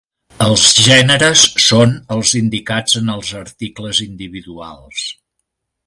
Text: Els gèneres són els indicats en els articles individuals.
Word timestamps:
Els 0.43 0.61
gèneres 0.85 1.43
són 1.65 1.93
els 2.17 2.31
indicats 2.41 2.97
en 3.01 3.13
els 3.17 3.31
articles 3.43 4.01
individuals. 4.09 5.07